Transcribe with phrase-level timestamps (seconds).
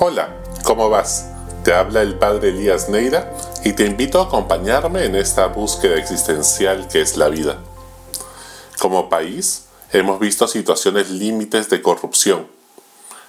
[0.00, 1.26] Hola, ¿cómo vas?
[1.62, 6.88] Te habla el padre Elías Neira y te invito a acompañarme en esta búsqueda existencial
[6.88, 7.58] que es la vida.
[8.80, 12.48] Como país, hemos visto situaciones límites de corrupción.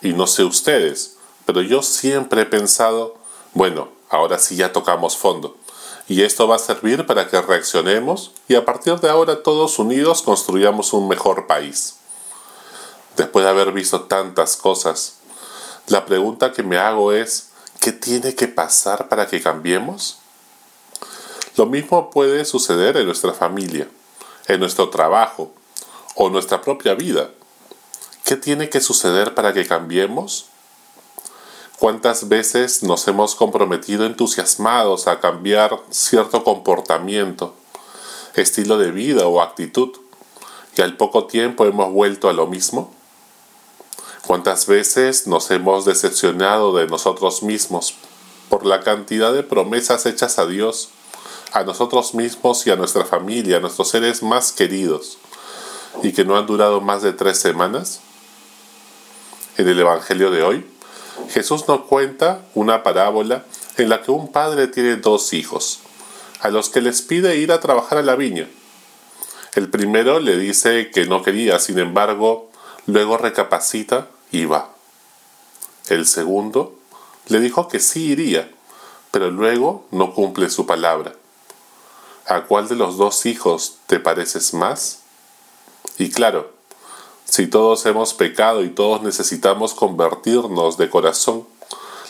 [0.00, 3.16] Y no sé ustedes, pero yo siempre he pensado,
[3.52, 5.58] bueno, ahora sí ya tocamos fondo.
[6.08, 10.22] Y esto va a servir para que reaccionemos y a partir de ahora todos unidos
[10.22, 11.96] construyamos un mejor país.
[13.14, 15.15] Después de haber visto tantas cosas,
[15.86, 17.50] la pregunta que me hago es,
[17.80, 20.18] ¿qué tiene que pasar para que cambiemos?
[21.56, 23.88] Lo mismo puede suceder en nuestra familia,
[24.48, 25.52] en nuestro trabajo
[26.16, 27.30] o nuestra propia vida.
[28.24, 30.46] ¿Qué tiene que suceder para que cambiemos?
[31.78, 37.54] ¿Cuántas veces nos hemos comprometido entusiasmados a cambiar cierto comportamiento,
[38.34, 39.90] estilo de vida o actitud
[40.76, 42.95] y al poco tiempo hemos vuelto a lo mismo?
[44.26, 47.94] ¿Cuántas veces nos hemos decepcionado de nosotros mismos
[48.48, 50.88] por la cantidad de promesas hechas a Dios,
[51.52, 55.18] a nosotros mismos y a nuestra familia, a nuestros seres más queridos,
[56.02, 58.00] y que no han durado más de tres semanas?
[59.58, 60.66] En el Evangelio de hoy,
[61.30, 63.44] Jesús nos cuenta una parábola
[63.76, 65.78] en la que un padre tiene dos hijos,
[66.40, 68.48] a los que les pide ir a trabajar a la viña.
[69.54, 72.50] El primero le dice que no quería, sin embargo,
[72.86, 74.70] luego recapacita iba.
[75.88, 76.74] El segundo
[77.28, 78.50] le dijo que sí iría,
[79.10, 81.14] pero luego no cumple su palabra.
[82.26, 85.00] ¿A cuál de los dos hijos te pareces más?
[85.98, 86.50] Y claro,
[87.24, 91.46] si todos hemos pecado y todos necesitamos convertirnos de corazón,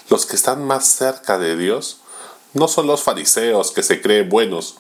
[0.09, 2.01] los que están más cerca de Dios
[2.55, 4.77] no son los fariseos que se creen buenos,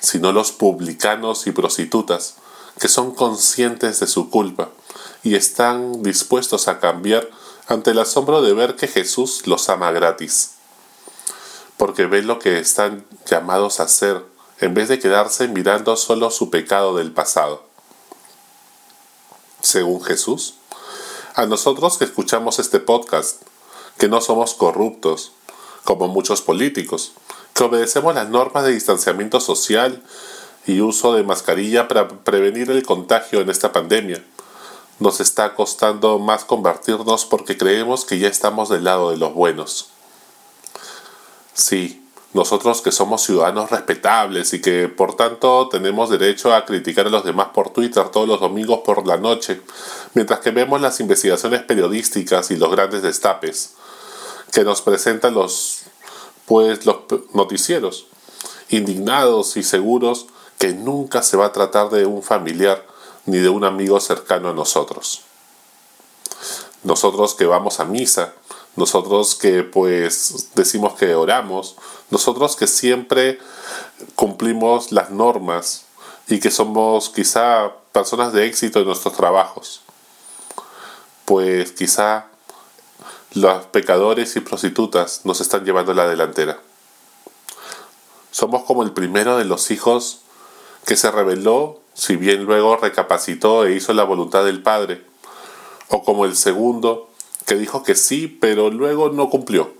[0.00, 2.36] sino los publicanos y prostitutas,
[2.80, 4.70] que son conscientes de su culpa
[5.22, 7.28] y están dispuestos a cambiar
[7.66, 10.52] ante el asombro de ver que Jesús los ama gratis.
[11.76, 14.24] Porque ven lo que están llamados a hacer,
[14.60, 17.64] en vez de quedarse mirando solo su pecado del pasado.
[19.62, 20.54] Según Jesús,
[21.34, 23.42] a nosotros que escuchamos este podcast,
[23.98, 25.32] que no somos corruptos,
[25.84, 27.12] como muchos políticos,
[27.54, 30.02] que obedecemos las normas de distanciamiento social
[30.66, 34.24] y uso de mascarilla para prevenir el contagio en esta pandemia,
[35.00, 39.90] nos está costando más convertirnos porque creemos que ya estamos del lado de los buenos.
[41.54, 47.10] Sí, nosotros que somos ciudadanos respetables y que por tanto tenemos derecho a criticar a
[47.10, 49.62] los demás por Twitter todos los domingos por la noche,
[50.14, 53.74] mientras que vemos las investigaciones periodísticas y los grandes destapes
[54.52, 55.82] que nos presentan los
[56.46, 56.98] pues los
[57.32, 58.06] noticieros,
[58.68, 60.26] indignados y seguros
[60.58, 62.89] que nunca se va a tratar de un familiar
[63.30, 65.22] ni de un amigo cercano a nosotros.
[66.82, 68.34] Nosotros que vamos a misa,
[68.74, 71.76] nosotros que pues decimos que oramos,
[72.10, 73.38] nosotros que siempre
[74.16, 75.84] cumplimos las normas
[76.26, 79.82] y que somos quizá personas de éxito en nuestros trabajos,
[81.24, 82.26] pues quizá
[83.34, 86.58] los pecadores y prostitutas nos están llevando la delantera.
[88.32, 90.22] Somos como el primero de los hijos
[90.84, 95.04] que se rebeló si bien luego recapacitó e hizo la voluntad del Padre,
[95.88, 97.10] o como el segundo,
[97.44, 99.74] que dijo que sí, pero luego no cumplió.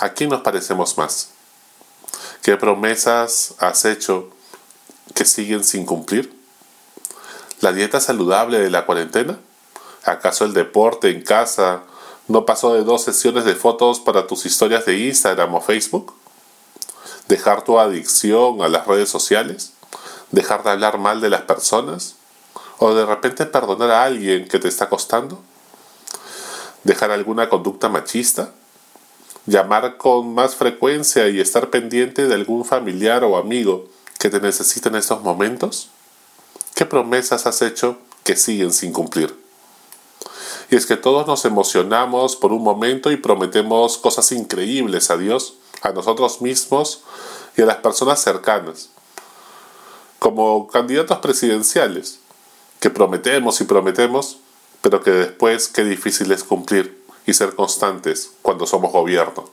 [0.00, 1.32] ¿A quién nos parecemos más?
[2.40, 4.30] ¿Qué promesas has hecho
[5.14, 6.34] que siguen sin cumplir?
[7.60, 9.38] ¿La dieta saludable de la cuarentena?
[10.02, 11.82] ¿Acaso el deporte en casa
[12.26, 16.14] no pasó de dos sesiones de fotos para tus historias de Instagram o Facebook?
[17.28, 19.75] ¿Dejar tu adicción a las redes sociales?
[20.30, 22.16] Dejar de hablar mal de las personas?
[22.78, 25.40] ¿O de repente perdonar a alguien que te está costando?
[26.84, 28.52] ¿Dejar alguna conducta machista?
[29.46, 33.88] ¿Llamar con más frecuencia y estar pendiente de algún familiar o amigo
[34.18, 35.88] que te necesita en estos momentos?
[36.74, 39.34] ¿Qué promesas has hecho que siguen sin cumplir?
[40.68, 45.54] Y es que todos nos emocionamos por un momento y prometemos cosas increíbles a Dios,
[45.80, 47.04] a nosotros mismos
[47.56, 48.90] y a las personas cercanas
[50.18, 52.20] como candidatos presidenciales,
[52.80, 54.38] que prometemos y prometemos,
[54.82, 59.44] pero que después qué difícil es cumplir y ser constantes cuando somos gobierno.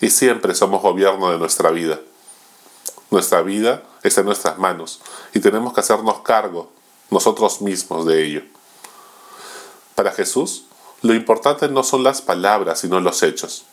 [0.00, 2.00] Y siempre somos gobierno de nuestra vida.
[3.10, 5.00] Nuestra vida está en nuestras manos
[5.34, 6.70] y tenemos que hacernos cargo
[7.10, 8.42] nosotros mismos de ello.
[9.94, 10.64] Para Jesús,
[11.02, 13.66] lo importante no son las palabras, sino los hechos.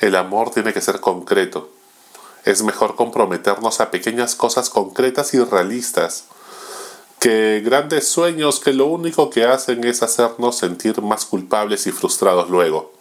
[0.00, 1.70] El amor tiene que ser concreto,
[2.44, 6.24] es mejor comprometernos a pequeñas cosas concretas y realistas
[7.20, 12.48] que grandes sueños que lo único que hacen es hacernos sentir más culpables y frustrados
[12.48, 12.92] luego.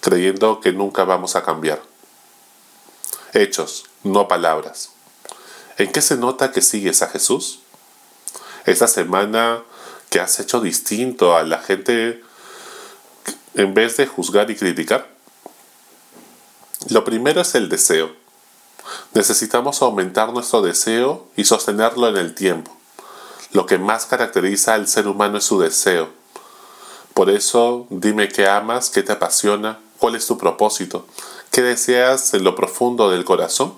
[0.00, 1.82] creyendo que nunca vamos a cambiar.
[3.34, 4.90] Hechos, no palabras.
[5.76, 7.60] ¿En qué se nota que sigues a Jesús?
[8.64, 9.62] Esta semana
[10.08, 12.22] que has hecho distinto a la gente
[13.54, 15.08] en vez de juzgar y criticar.
[16.90, 18.17] Lo primero es el deseo.
[19.14, 22.76] Necesitamos aumentar nuestro deseo y sostenerlo en el tiempo.
[23.52, 26.10] Lo que más caracteriza al ser humano es su deseo.
[27.14, 31.06] Por eso dime qué amas, qué te apasiona, cuál es tu propósito,
[31.50, 33.74] qué deseas en lo profundo del corazón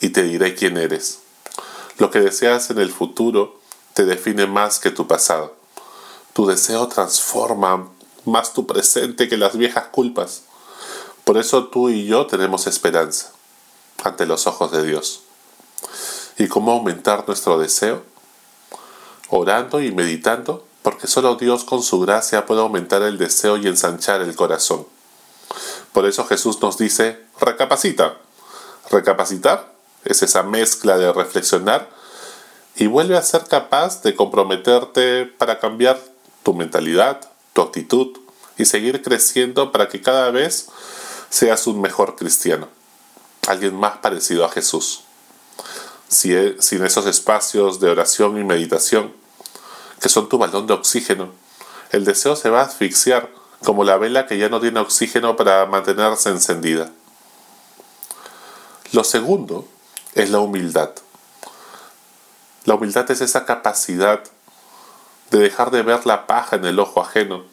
[0.00, 1.20] y te diré quién eres.
[1.98, 3.60] Lo que deseas en el futuro
[3.94, 5.54] te define más que tu pasado.
[6.32, 7.88] Tu deseo transforma
[8.24, 10.42] más tu presente que las viejas culpas.
[11.24, 13.32] Por eso tú y yo tenemos esperanza
[14.02, 15.22] ante los ojos de Dios.
[16.38, 18.02] ¿Y cómo aumentar nuestro deseo?
[19.28, 24.20] Orando y meditando, porque solo Dios con su gracia puede aumentar el deseo y ensanchar
[24.22, 24.86] el corazón.
[25.92, 28.16] Por eso Jesús nos dice, recapacita.
[28.90, 29.72] Recapacitar
[30.04, 31.88] es esa mezcla de reflexionar
[32.76, 36.00] y vuelve a ser capaz de comprometerte para cambiar
[36.42, 37.20] tu mentalidad,
[37.52, 38.18] tu actitud
[38.56, 40.68] y seguir creciendo para que cada vez
[41.30, 42.68] seas un mejor cristiano,
[43.48, 45.02] alguien más parecido a Jesús.
[46.08, 49.12] Si, sin esos espacios de oración y meditación,
[50.00, 51.30] que son tu balón de oxígeno,
[51.90, 53.28] el deseo se va a asfixiar
[53.64, 56.90] como la vela que ya no tiene oxígeno para mantenerse encendida.
[58.92, 59.66] Lo segundo
[60.14, 60.90] es la humildad.
[62.64, 64.22] La humildad es esa capacidad
[65.30, 67.44] de dejar de ver la paja en el ojo ajeno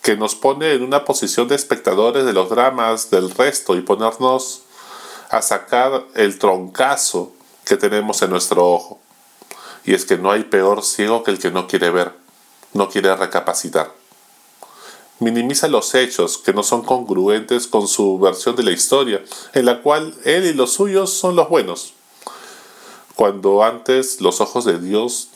[0.00, 4.63] que nos pone en una posición de espectadores de los dramas del resto y ponernos
[5.30, 7.32] a sacar el troncazo
[7.64, 9.00] que tenemos en nuestro ojo.
[9.84, 12.12] Y es que no hay peor ciego que el que no quiere ver,
[12.72, 13.92] no quiere recapacitar.
[15.20, 19.22] Minimiza los hechos que no son congruentes con su versión de la historia,
[19.52, 21.94] en la cual él y los suyos son los buenos.
[23.14, 25.28] Cuando antes los ojos de Dios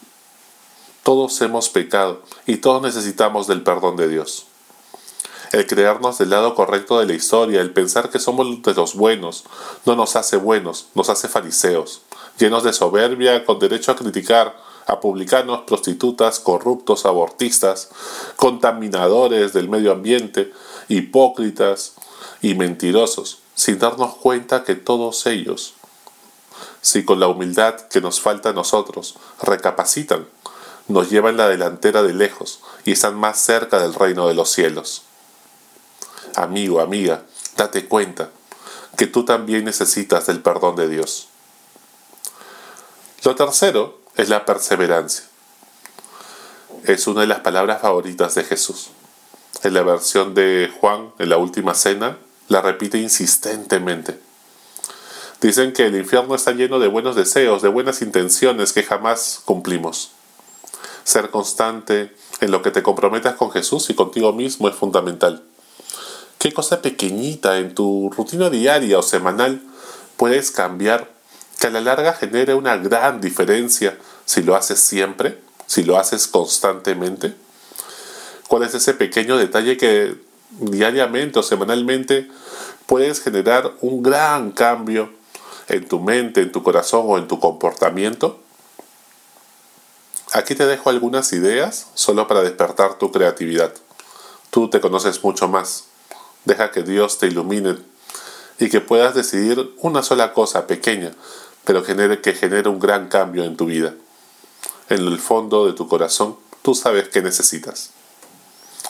[1.05, 4.48] todos hemos pecado y todos necesitamos del perdón de Dios
[5.53, 9.45] el creernos del lado correcto de la historia, el pensar que somos de los buenos,
[9.85, 12.03] no nos hace buenos, nos hace fariseos,
[12.39, 14.57] llenos de soberbia, con derecho a criticar
[14.87, 17.91] a publicanos, prostitutas, corruptos, abortistas,
[18.37, 20.53] contaminadores del medio ambiente,
[20.89, 21.95] hipócritas
[22.41, 25.75] y mentirosos, sin darnos cuenta que todos ellos,
[26.81, 30.27] si con la humildad que nos falta a nosotros, recapacitan,
[30.89, 35.03] nos llevan la delantera de lejos y están más cerca del reino de los cielos
[36.43, 37.23] amigo, amiga,
[37.57, 38.31] date cuenta
[38.97, 41.29] que tú también necesitas del perdón de Dios.
[43.25, 45.25] Lo tercero es la perseverancia.
[46.85, 48.91] Es una de las palabras favoritas de Jesús.
[49.63, 52.19] En la versión de Juan, en la última cena,
[52.49, 54.21] la repite insistentemente.
[55.41, 60.11] Dicen que el infierno está lleno de buenos deseos, de buenas intenciones que jamás cumplimos.
[61.05, 65.45] Ser constante en lo que te comprometas con Jesús y contigo mismo es fundamental.
[66.39, 69.61] ¿Qué cosa pequeñita en tu rutina diaria o semanal
[70.17, 71.11] puedes cambiar
[71.59, 76.29] que a la larga genere una gran diferencia si lo haces siempre, si lo haces
[76.29, 77.35] constantemente?
[78.47, 80.15] ¿Cuál es ese pequeño detalle que
[80.51, 82.31] diariamente o semanalmente
[82.87, 85.11] puedes generar un gran cambio
[85.67, 88.41] en tu mente, en tu corazón o en tu comportamiento?
[90.33, 93.75] Aquí te dejo algunas ideas solo para despertar tu creatividad.
[94.51, 95.89] Tú te conoces mucho más.
[96.49, 97.77] Deja que Dios te ilumine
[98.59, 101.13] y que puedas decidir una sola cosa pequeña,
[101.67, 103.93] pero que genere un gran cambio en tu vida.
[104.89, 107.91] En el fondo de tu corazón, tú sabes qué necesitas.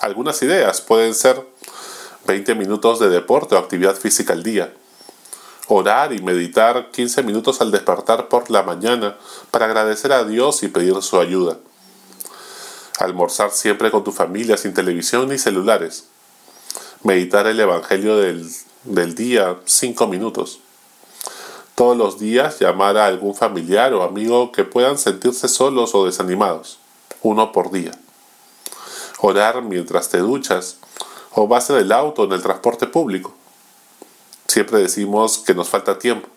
[0.01, 1.45] Algunas ideas pueden ser
[2.29, 4.73] 20 minutos de deporte o actividad física al día,
[5.67, 9.17] orar y meditar 15 minutos al despertar por la mañana
[9.51, 11.59] para agradecer a Dios y pedir su ayuda.
[13.01, 16.05] Almorzar siempre con tu familia sin televisión ni celulares
[17.03, 20.61] meditar el Evangelio del, día, cinco minutos.
[21.75, 26.79] Todos los días llamar a algún familiar o amigo que puedan sentirse solos o desanimados,
[27.23, 27.93] uno por día.
[29.21, 30.79] Orar mientras te duchas
[31.33, 33.35] o vas en el auto en el transporte público.
[34.49, 36.29] Siempre decimos que nos falta tiempo,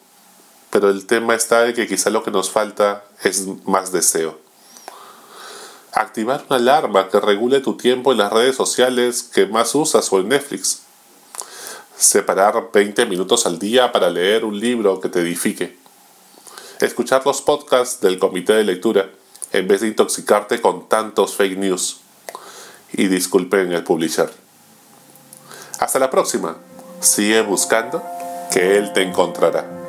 [0.69, 4.37] pero el tema está en que quizá lo que nos falta es más deseo.
[5.93, 10.19] Activar una alarma que regule tu tiempo en las redes sociales que más usas o
[10.19, 10.83] en Netflix.
[11.97, 15.77] Separar 20 minutos al día para leer un libro que te edifique.
[16.79, 19.09] Escuchar los podcasts del comité de lectura
[19.51, 21.99] en vez de intoxicarte con tantos fake news.
[22.93, 24.31] Y disculpen el publisher.
[25.79, 26.57] Hasta la próxima.
[27.01, 28.01] Sigue buscando
[28.51, 29.80] que Él te encontrará.